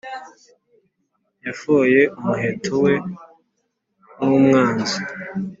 [1.45, 2.93] Yafoye umuheto we
[4.23, 4.97] nk’umwanzi,